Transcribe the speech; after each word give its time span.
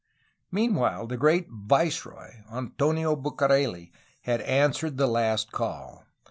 Meanwhile, 0.51 1.05
the 1.05 1.15
great 1.15 1.45
viceroy, 1.47 2.37
Antonio 2.51 3.15
Bucareli, 3.15 3.91
had 4.21 4.41
answered 4.41 4.97
the 4.97 5.05
last 5.05 5.51
call. 5.51 6.07